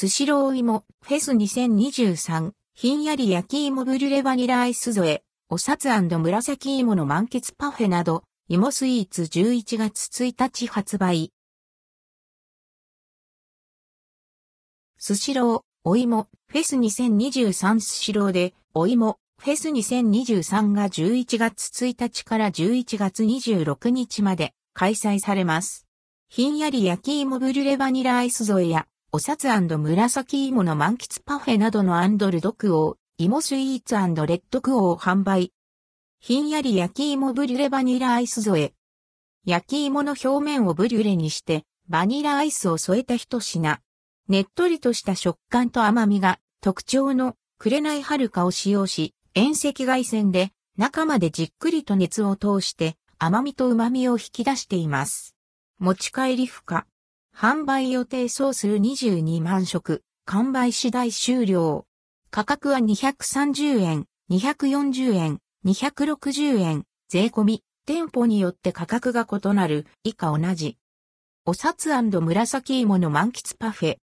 [0.00, 11.34] スシロー芋、フェス2023、ひんやり焼き芋ブリュレバニラアイス添え、お札紫芋の満喫パフェなど、芋スイーツ11月1日発売。
[14.96, 25.86] スシロー、お芋、フェス2023スシローで、お芋、フェス2023が11月1日から11月26日まで開催されます。
[26.30, 35.52] ひんやり焼き芋ブリュレバニラアイス添えや、お札紫芋の満喫パフェなどのアンドルドクオー、芋スイーツレッドクオー販売。
[36.20, 38.72] ひんやり焼き芋ブリュレバニラアイス添え。
[39.44, 43.80] 焼き芋の表面をブリュレにして、バニラアイスを添えた一品。
[44.28, 55.34] ねっとりとした食感と甘みが特徴の紅はるかを使用し、遠赤外線で中までじっくりと熱を通して甘みと旨みを引き出しています。
[55.80, 56.86] 持ち帰り不可。
[57.40, 61.86] 販売予定総数22万食、完売次第終了。
[62.30, 70.76] 価格は230円、240円、260円、税込み、店舗によって価格が異なる、以下同じ。
[71.46, 73.96] お札紫芋の満喫パフェ。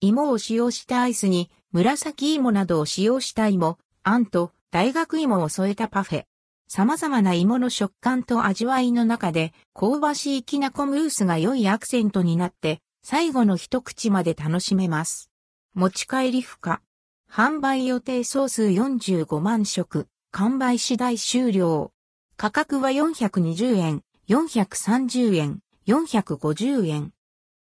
[0.00, 6.24] 芋を使用したアイスに、紫芋などを使用した芋、あんと大学芋を添えたパフェ。
[6.70, 15.30] 様々な芋の食感と味わいの中で、香ばしいきなこムースが良いアクセントになって、最後の一口まで楽しめます。
[15.74, 16.82] 持ち帰り不可。
[17.30, 20.08] 販売予定総数45万食。
[20.30, 21.90] 完売次第終了。
[22.36, 27.12] 価格は420円、430円、450円。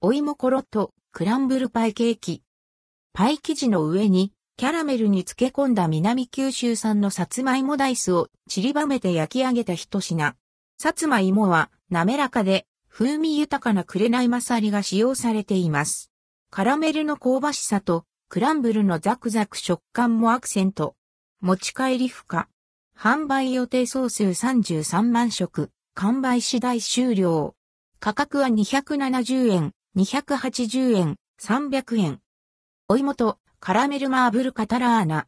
[0.00, 2.44] お芋コロッとクランブルパイケーキ。
[3.12, 10.34] パイ生地の上にキャラメルに漬け込んだ南九州産のさつまいもダイスを散りばめて焼き上げた一品。
[10.78, 16.10] さつまいもは滑らかで風味豊かな紅まさりが使用されています。
[16.50, 20.94] カラメルの香ばしさとクランブルのザクザク食感もアクセント。
[21.42, 22.48] 持ち帰り不可。
[22.98, 25.68] 販売予定総数33万食。
[25.92, 27.54] 完売次第終了。
[28.00, 32.20] 価格は270円、280円、300円。
[32.88, 35.26] お芋とカラメルマーブルカタラーナ。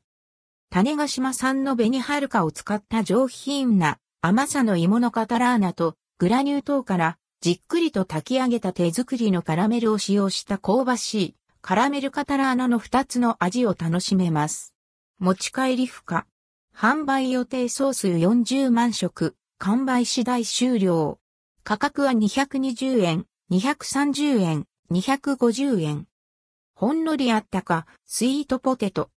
[0.70, 14.72] 種ヶ島産の紅はるかを使った上品な甘さの芋のカタラーナとグラニュー糖からじっくりと炊き上げた手作りのカラメルを使用した香ばしいカラメルカタラーナの2つの味を楽しめます。
[15.18, 16.28] 持ち帰り不可。
[16.72, 19.34] 販売予定総数40万食。
[19.58, 21.18] 完売次第終了。
[21.64, 26.07] 価格は220円、230円、250円。
[26.80, 29.10] ほんのりあったか、スイートポテト。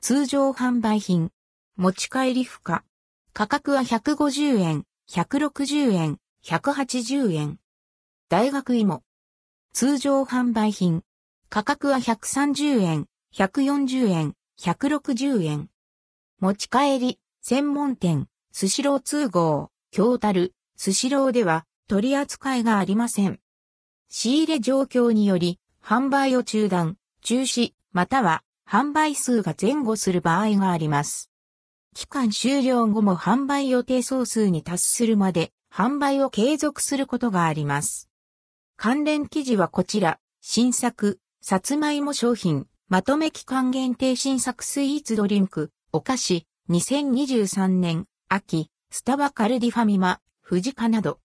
[0.00, 1.30] 通常販売品。
[1.76, 2.82] 持ち帰り不可。
[3.32, 7.60] 価格は150円、160円、180円。
[8.28, 9.04] 大学芋。
[9.72, 11.04] 通常販売品。
[11.48, 15.70] 価格は130円、140円、160円。
[16.40, 23.38] 持ち帰り、専門店、スシロー通号、京樽、スシローでは取り扱いがありません。
[24.08, 31.30] 仕入れ状況により、販売を中断、中止、または販売数が前後する場合があります。
[31.94, 38.10] 期間終了後も販売予定総数に達するまで販売を継続することがあります。
[38.76, 51.16] 関連記事はこちら、新作、さつまいも商品、まとめ期間限定新作スイーツドリンク、お菓子、2023年、秋、スタバカルディファミマ、富士カなど。